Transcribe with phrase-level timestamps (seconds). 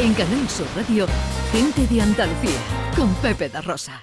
[0.00, 1.06] En Canal Sur Radio,
[1.52, 2.58] Gente de Andalucía,
[2.96, 4.02] con Pepe da Rosa.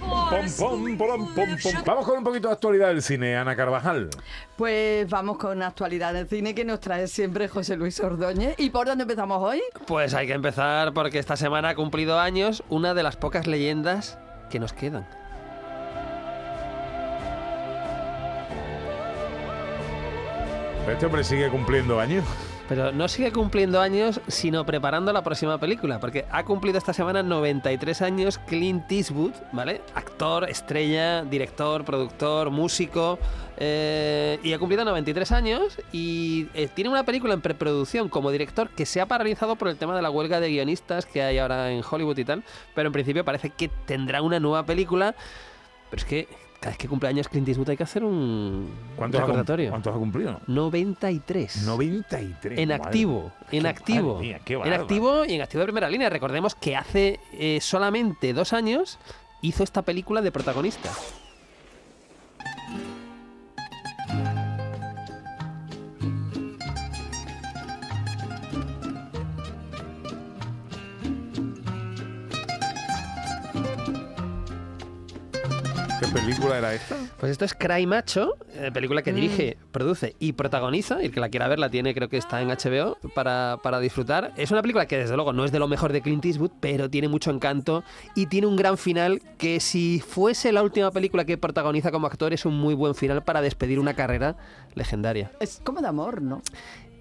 [0.00, 1.72] Pom, pom, pom, pom, pom.
[1.86, 4.10] Vamos con un poquito de actualidad del cine, Ana Carvajal.
[4.56, 8.56] Pues vamos con actualidad del cine que nos trae siempre José Luis Ordóñez.
[8.58, 9.62] ¿Y por dónde empezamos hoy?
[9.86, 14.18] Pues hay que empezar porque esta semana ha cumplido años una de las pocas leyendas
[14.50, 15.19] que nos quedan.
[20.88, 22.24] Este hombre sigue cumpliendo años.
[22.68, 27.22] Pero no sigue cumpliendo años, sino preparando la próxima película, porque ha cumplido esta semana
[27.22, 29.82] 93 años Clint Eastwood, ¿vale?
[29.94, 33.18] Actor, estrella, director, productor, músico,
[33.56, 38.70] eh, y ha cumplido 93 años y eh, tiene una película en preproducción como director
[38.70, 41.70] que se ha paralizado por el tema de la huelga de guionistas que hay ahora
[41.72, 45.14] en Hollywood y tal, pero en principio parece que tendrá una nueva película,
[45.90, 46.28] pero es que
[46.60, 49.70] cada vez que cumple años Clint Eastwood hay que hacer un ¿Cuántos ha, recordatorio.
[49.70, 50.40] ¿Cuántos ha cumplido?
[50.46, 51.62] 93.
[51.64, 52.58] 93.
[52.58, 52.82] En madre.
[52.82, 54.18] activo, en Qué activo.
[54.20, 56.10] mía, qué en activo y en activo de primera línea.
[56.10, 58.98] Recordemos que hace eh, solamente dos años
[59.40, 60.90] hizo esta película de protagonista.
[76.12, 76.96] Película era esta?
[77.18, 81.02] Pues esto es Cry Macho, eh, película que dirige, produce y protagoniza.
[81.02, 83.80] Y el que la quiera ver la tiene, creo que está en HBO para, para
[83.80, 84.32] disfrutar.
[84.36, 86.90] Es una película que desde luego no es de lo mejor de Clint Eastwood, pero
[86.90, 91.38] tiene mucho encanto y tiene un gran final que si fuese la última película que
[91.38, 94.36] protagoniza como actor es un muy buen final para despedir una carrera
[94.74, 95.30] legendaria.
[95.40, 96.42] Es como de amor, ¿no?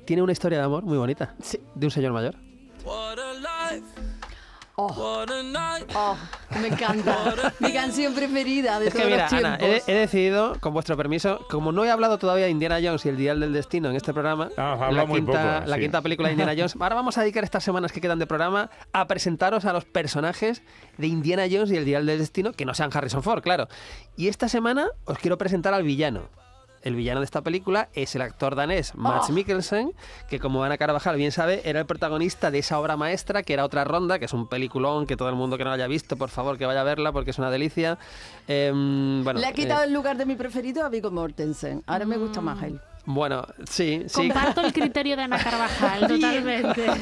[0.05, 1.59] Tiene una historia de amor muy bonita Sí.
[1.75, 2.35] de un señor mayor.
[4.81, 5.25] Oh,
[5.95, 6.17] oh,
[6.61, 7.17] me encanta.
[7.59, 9.87] Mi canción preferida de Es que todos mira, los Ana, tiempos.
[9.87, 13.09] he, he decidido, con vuestro permiso, como no he hablado todavía de Indiana Jones y
[13.09, 15.81] el Dial del Destino en este programa, Ah, la, quinta, poco, la sí.
[15.81, 18.69] quinta película de Indiana Jones, ahora vamos a dedicar estas semanas que quedan de programa
[18.93, 20.61] a presentaros a los personajes
[20.97, 23.67] de Indiana Jones y el Dial del Destino, que no sean Harrison Ford, claro.
[24.15, 26.29] Y esta semana os quiero presentar al villano.
[26.81, 29.33] El villano de esta película es el actor danés Mads Oh.
[29.33, 29.93] Mikkelsen,
[30.29, 33.65] que como Ana Carvajal bien sabe, era el protagonista de esa obra maestra que era
[33.65, 36.15] Otra Ronda, que es un peliculón que todo el mundo que no lo haya visto,
[36.17, 37.97] por favor, que vaya a verla porque es una delicia.
[38.47, 41.83] Em, bueno, Le ha quitado eh, el lugar de mi preferido a Viggo Mortensen.
[41.85, 42.79] Ahora me gusta más él.
[43.05, 44.27] Bueno, sí, sí.
[44.29, 46.85] Comparto el criterio de Ana Carvajal, totalmente.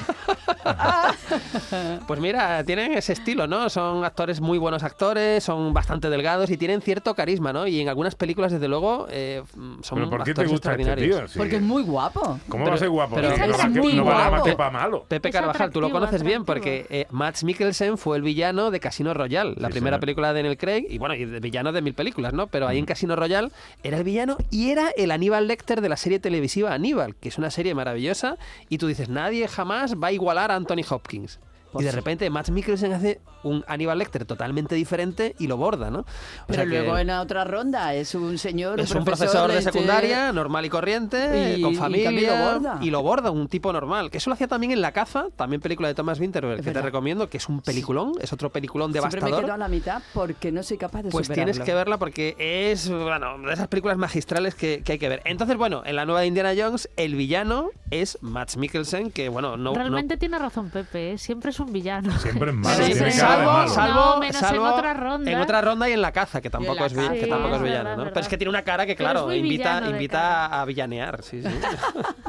[2.08, 3.70] Pues mira, tienen ese estilo, ¿no?
[3.70, 7.68] Son actores muy buenos actores, son bastante delgados y tienen cierto carisma, ¿no?
[7.68, 9.44] Y en algunas películas, desde luego, eh,
[9.82, 11.20] son ¿Pero por qué te actores gusta este extraordinarios.
[11.20, 11.28] tío?
[11.34, 11.40] Sí.
[11.40, 12.40] Porque es muy guapo.
[12.50, 13.16] ¿Cómo Pero- va a ser guapo?
[13.16, 14.30] pero- Sí, Es no va muy no va a guapo.
[14.32, 15.06] llamarte para malo.
[15.08, 16.46] Pepe Es Carvajal, tú lo atractivo, conoces bien atractivo.
[16.86, 20.00] porque eh, Mads Mikkelsen fue el villano de Casino Royale, la Sí, primera señor.
[20.02, 22.48] película de Daniel Craig, y bueno, y de villano de mil películas, ¿no?
[22.48, 22.70] Pero Mm.
[22.70, 23.50] ahí en Casino Royale
[23.84, 27.38] era el villano y era el Aníbal Lecter de la serie televisiva Aníbal, que es
[27.38, 28.38] una serie maravillosa,
[28.70, 31.40] y tú dices, nadie jamás va a igualar a Anthony Hopkins.
[31.78, 31.96] Pues y de sí.
[31.96, 36.00] repente Mads Mikkelsen hace un Aníbal Lecter totalmente diferente y lo borda, ¿no?
[36.00, 36.06] O
[36.48, 39.52] Pero sea que- luego en la otra ronda es un señor, es un profesor, profesor
[39.52, 42.06] de este- secundaria, normal y corriente, Y- con y familia.
[42.10, 42.80] también lo borda.
[42.82, 44.10] y lo borda, un tipo normal.
[44.12, 46.72] Que eso lo hacía también en La Caza, también película de Thomas Winterberg, Es que
[46.72, 49.46] te recomiendo, que es un peliculón, es otro peliculón Siempre me devastador.
[49.46, 51.52] quedo a la mitad porque no soy capaz de Pues superarlo.
[51.54, 55.22] tienes que verla porque es, bueno, de esas películas magistrales que, que hay que ver.
[55.26, 59.58] Entonces, bueno, en la nueva de Indiana Jones, el villano es Mads Mikkelsen, que, bueno,
[59.58, 59.72] no...
[59.72, 61.18] no- Realmente tiene razón Pepe, ¿eh?
[61.18, 62.12] siempre es un villano.
[62.20, 62.84] Siempre es malo.
[62.86, 63.70] Sí, sí, salvo, malo.
[63.70, 65.32] salvo, No, menos en salvo otra ronda.
[65.32, 67.12] en otra ronda y en la caza, que tampoco es, caza.
[67.14, 67.98] que Sí, tampoco es es villano, verdad, ¿no?
[68.04, 68.14] verdad.
[68.14, 71.50] Pero es que tiene una cara que, claro, invita, invita a villanear, sí, sí.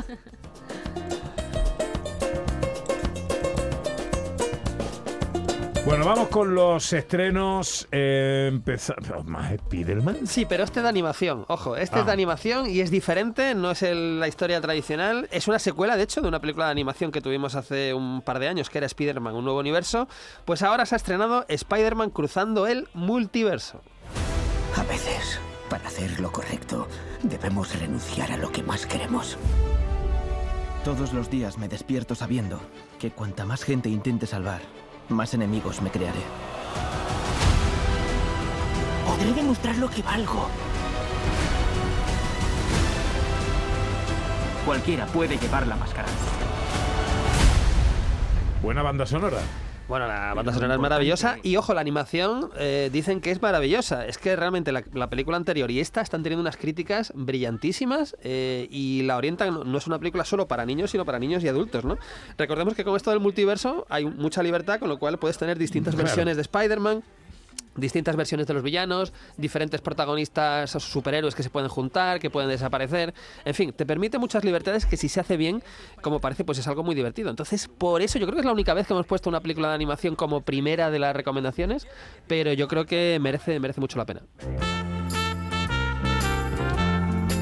[5.89, 7.89] Bueno, vamos con los estrenos.
[7.91, 10.27] Eh, empeza- pero ¿Más Spiderman?
[10.27, 12.01] Sí, pero este de animación, ojo, este Ah.
[12.01, 15.97] es de animación y es diferente, no es el- la historia tradicional, es una secuela,
[15.97, 18.77] de hecho, de una película de animación que tuvimos hace un par de años, que
[18.79, 20.09] era Spider-Man, un nuevo universo,
[20.45, 23.81] pues ahora se ha estrenado Spider-Man cruzando el multiverso.
[24.77, 26.87] A veces, para hacer lo correcto,
[27.23, 29.39] debemos renunciar a lo que más queremos.
[30.85, 32.61] Todos los días me despierto sabiendo
[32.99, 34.61] que cuanta más gente intente salvar,
[35.09, 36.21] más enemigos me crearé.
[39.07, 40.49] Podré demostrar lo que valgo.
[44.65, 46.09] Cualquiera puede llevar la máscara.
[48.63, 49.39] Buena banda sonora.
[49.89, 54.07] Bueno, la banda sonora es maravillosa y ojo, la animación eh, dicen que es maravillosa.
[54.07, 58.69] Es que realmente la, la película anterior y esta están teniendo unas críticas brillantísimas eh,
[58.71, 61.49] y la orientan, no- no es una película solo para niños, sino para niños y
[61.49, 61.97] adultos, ¿no?
[62.37, 65.95] Recordemos que con esto del multiverso hay mucha libertad, con lo cual puedes tener distintas
[65.95, 66.07] Claro.
[66.07, 67.03] versiones de Spider-Man.
[67.79, 72.51] Distintas versiones de los villanos, diferentes protagonistas o superhéroes que se pueden juntar, que pueden
[72.51, 73.15] desaparecer.
[73.45, 75.63] En fin, te permite muchas libertades que si se hace bien,
[76.03, 77.31] como parece, pues es algo muy divertido.
[77.31, 79.69] Entonces, por eso yo creo que es la única vez que hemos puesto una película
[79.69, 81.87] de animación como primera de las recomendaciones,
[82.27, 84.23] pero yo creo que merece, merece mucho la pena.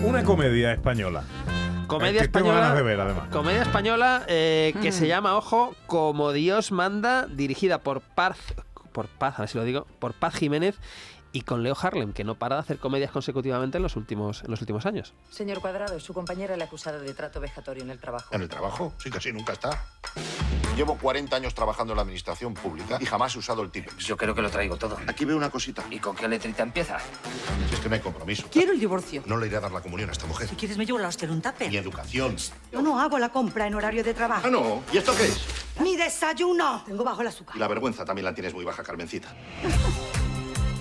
[0.02, 1.24] Una comedia española.
[1.86, 2.60] Comedia Eh, que tengo española.
[2.60, 3.28] ganas de ver, además.
[3.30, 4.92] Comedia española eh, que Mm.
[4.92, 8.38] se llama, ojo, Como Dios manda, dirigida por Paz,
[8.96, 10.74] por Paz, a ver si lo digo, por Paz Jiménez
[11.30, 14.50] y con Leo Harlem, que no para de hacer comedias consecutivamente en los últimos, en
[14.50, 15.12] los últimos años.
[15.28, 18.34] Señor Cuadrado, su compañera le ha acusado de trato vejatorio en el trabajo.
[18.34, 18.94] ¿En el trabajo?
[18.96, 19.84] Sí, casi nunca está.
[20.78, 23.98] Llevo 40 años trabajando en la administración pública y jamás he usado el Tipex.
[23.98, 24.96] Yo creo que lo traigo todo.
[25.06, 25.84] Aquí veo una cosita.
[25.90, 26.98] ¿Y con qué letrita empieza?
[27.68, 28.48] Si es que no hay compromiso.
[28.50, 29.22] Quiero el divorcio.
[29.26, 30.48] No le iré a dar la comunión a esta mujer.
[30.48, 31.70] Si quieres me llevo la hostia en un tupper.
[31.70, 32.36] Ni educación.
[32.72, 34.46] Yo no hago la compra en horario de trabajo.
[34.46, 34.82] Ah, no.
[34.90, 35.65] ¿Y esto qué es?
[35.80, 36.82] ¡Mi desayuno!
[36.86, 37.56] Tengo bajo el azúcar.
[37.56, 39.28] Y la vergüenza también la tienes muy baja, Carmencita.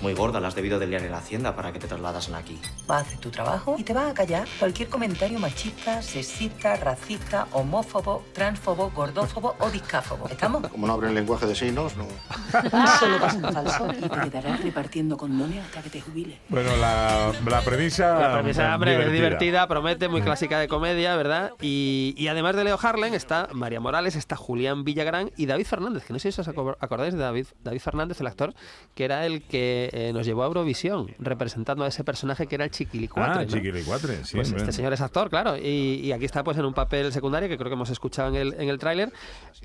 [0.06, 2.56] Muy gorda, la has debido de liar en la hacienda para que te trasladasen aquí.
[2.88, 7.48] Va a hacer tu trabajo y te va a callar cualquier comentario machista, sexista, racista,
[7.50, 10.28] homófobo, transfobo, gordófobo o discáfobo.
[10.28, 10.68] ¿Estamos?
[10.68, 12.06] Como no abren lenguaje de signos, no.
[13.00, 16.38] Solo vas en falso y te quedarás repartiendo condones hasta que te jubile.
[16.50, 18.16] Bueno, la, la premisa.
[18.16, 21.50] La premisa, hombre, es divertida, promete, muy clásica de comedia, ¿verdad?
[21.60, 26.04] Y, y además de Leo Harlem está María Morales, está Julián Villagrán y David Fernández,
[26.04, 28.54] que no sé si os aco- acordáis de David, David Fernández, el actor,
[28.94, 32.64] que era el que eh, nos llevó a Eurovisión, representando a ese personaje que era
[32.64, 33.42] el Chiquilicuatre.
[33.42, 33.50] Ah, ¿no?
[33.50, 34.36] Chiquilicuatre, sí.
[34.36, 37.48] Pues este señor es actor, claro, y, y aquí está pues en un papel secundario
[37.48, 39.10] que creo que hemos escuchado en el, en el tráiler.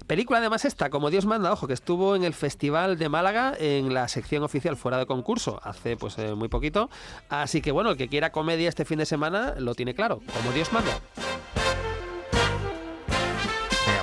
[0.08, 3.94] Película además esta, como Dios manda, ojo, que estuvo en el Festival de Málaga en
[3.94, 6.90] la sección oficial fuera de concurso hace pues eh, muy poquito.
[7.28, 10.54] Así que bueno, el que quiera comedia este fin de semana lo tiene claro, como
[10.54, 10.92] Dios manda.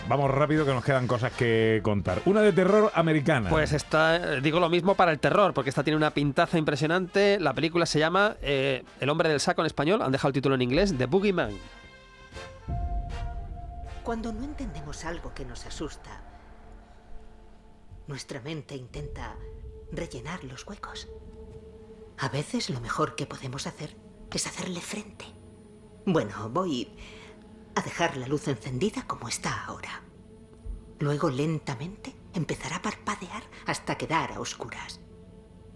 [0.08, 2.22] Vamos rápido que nos quedan cosas que contar.
[2.24, 3.50] Una de terror americana.
[3.50, 7.38] Pues está, eh, digo lo mismo para el terror, porque esta tiene una pintaza impresionante.
[7.38, 10.54] La película se llama eh, El hombre del saco en español, han dejado el título
[10.54, 11.52] en inglés, The Boogeyman.
[14.02, 16.22] Cuando no entendemos algo que nos asusta,
[18.06, 19.36] nuestra mente intenta
[19.92, 21.06] rellenar los huecos.
[22.16, 23.94] A veces lo mejor que podemos hacer
[24.32, 25.26] es hacerle frente.
[26.06, 26.88] Bueno, voy
[27.78, 30.02] a dejar la luz encendida como está ahora.
[30.98, 35.00] Luego lentamente empezará a parpadear hasta quedar a oscuras,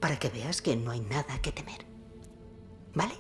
[0.01, 1.87] para que veas que no hay nada que temer.
[2.95, 3.15] ¿Vale?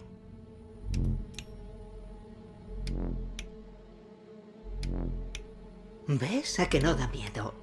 [6.08, 7.54] ¿Ves a que no da miedo?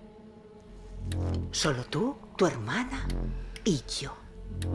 [1.51, 3.07] Solo tú, tu hermana
[3.65, 4.13] y yo.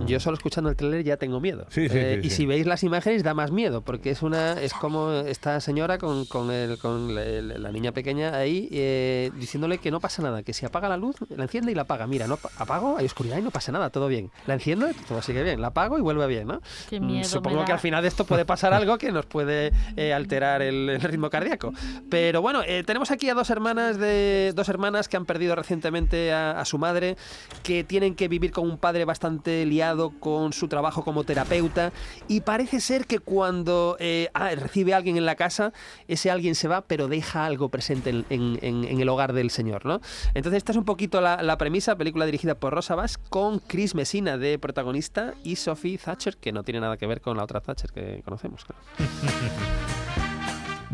[0.06, 1.66] Yo solo escuchando el tráiler ya tengo miedo.
[1.70, 2.36] Sí, sí, Eh, sí, y sí.
[2.36, 6.24] si veis las imágenes da más miedo, porque es una es como esta señora con,
[6.24, 7.24] con, el- con la,
[7.58, 11.16] la niña pequeña ahí eh, diciéndole que no pasa nada, que si apaga la luz,
[11.28, 12.06] la enciende y la apaga.
[12.08, 14.30] Mira, no pa- apago, hay oscuridad y no pasa nada, todo bien.
[14.46, 15.60] La enciendo, todo sigue bien.
[15.60, 16.60] La apago y vuelve bien, ¿no?
[16.90, 17.74] Qué Mm, miedo Supongo que da.
[17.74, 21.30] al final de esto puede pasar algo que nos puede eh, alterar el, el ritmo
[21.30, 21.72] cardíaco.
[22.10, 26.32] Pero bueno, eh, tenemos aquí a dos hermanas de dos hermanas que han perdido recientemente
[26.32, 27.16] a, a su madre,
[27.62, 31.92] que tienen que vivir con un padre bastante liado con su trabajo como terapeuta
[32.28, 35.72] y parece ser que cuando eh, ah, recibe a alguien en la casa,
[36.08, 40.00] ese alguien se va, pero deja algo presente en, el hogar del señor, ¿no?
[40.34, 43.94] Entonces esta es un poquito la, la premisa, película dirigida por Rosa Bass con Chris
[43.94, 47.60] Messina de protagonista y Sophie Thatcher, que no tiene nada que ver con la otra
[47.60, 48.64] Thatcher que conocemos.
[48.64, 48.82] claro.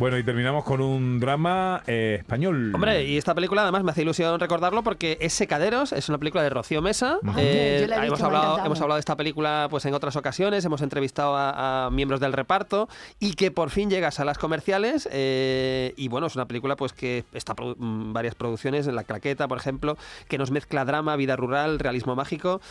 [0.00, 2.73] Bueno, y terminamos con un drama eh, español.
[2.75, 6.42] Hombre, y esta película además me hace ilusión recordarlo porque es Secaderos, es una película
[6.42, 7.19] de Rocío Mesa.
[7.37, 11.37] Eh, Yo hemos, hablado, hemos hablado de esta película pues en otras ocasiones, hemos entrevistado
[11.37, 12.88] a, a miembros del reparto
[13.19, 15.07] y que por fin llega a salas comerciales.
[15.12, 19.04] eh, y bueno, es una película pues que está produ- mm, varias producciones, en La
[19.04, 22.62] Claqueta, por ejemplo, que nos mezcla drama, vida rural, realismo mágico.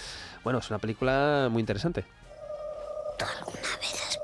[0.44, 2.06] Bueno, es una película muy interesante.
[3.38, 4.19] ¿Alguna vez has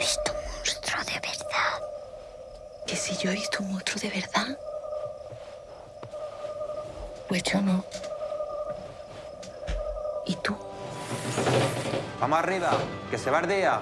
[2.95, 4.57] ¿Que si yo he visto un monstruo de verdad?
[7.27, 7.83] Pues yo no.
[10.25, 10.55] ¿Y tú?
[12.21, 12.71] Vamos arriba,
[13.11, 13.81] que se va el día.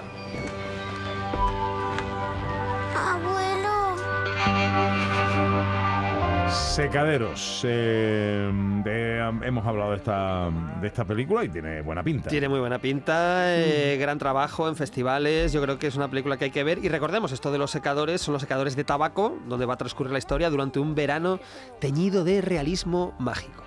[6.54, 7.62] Secaderos.
[7.64, 8.50] eh,
[8.84, 12.30] de- hemos hablado de esta, de esta película y tiene buena pinta.
[12.30, 16.36] Tiene muy buena pinta, eh, gran trabajo en festivales, yo creo que es una película
[16.36, 16.78] que hay que ver.
[16.84, 20.12] Y recordemos, esto de los secadores son los secadores de tabaco, donde va a transcurrir
[20.12, 21.40] la historia durante un verano
[21.80, 23.62] teñido de realismo mágico.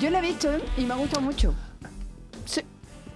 [0.00, 0.60] Yo la he visto ¿eh?
[0.78, 1.54] y me ha gustado mucho.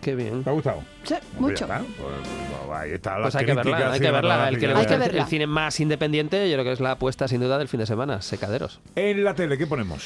[0.05, 0.45] Qué bien.
[0.45, 0.83] ¿Te ha gustado?
[1.03, 1.67] sí, Pues mucho.
[1.67, 4.49] pues, pues ahí está Pues la hay que verla, crítica hay que verla.
[4.51, 4.79] El que le cinematográfica.
[4.81, 5.23] Hay que gusta verla.
[5.23, 7.87] el cine más independiente, yo creo que es la apuesta sin duda del fin de
[7.87, 8.81] semana, Secaderos.
[8.97, 10.05] En la tele, ¿qué ponemos?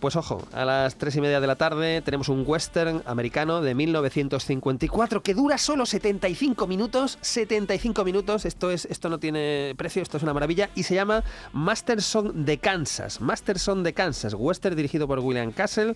[0.00, 3.74] Pues ojo, a las tres y media de la tarde tenemos un western americano de
[3.74, 7.18] 1954 que dura solo 75 minutos.
[7.20, 10.70] 75 minutos, esto, es, esto no tiene precio, esto es una maravilla.
[10.74, 13.20] Y se llama Masterson de Kansas.
[13.20, 15.94] Masterson de Kansas, western dirigido por William Castle,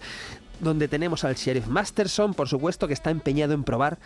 [0.61, 3.99] donde tenemos al sheriff Masterson, por supuesto, que está empeñado en probar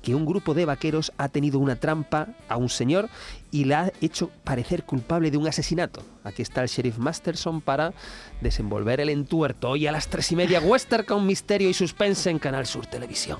[0.00, 3.08] que un grupo de vaqueros ha tenido una trampa a un señor
[3.50, 6.02] y la ha hecho parecer culpable de un asesinato.
[6.24, 7.92] Aquí está el sheriff Masterson para
[8.40, 9.70] desenvolver el entuerto.
[9.70, 13.38] Hoy a las tres y media, western con misterio y suspense en Canal Sur Televisión.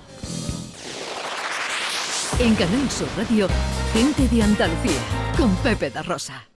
[2.38, 3.49] En Canal Sur Radio,
[3.93, 5.00] gente de Andalucía,
[5.37, 6.47] con Pepe da Rosa.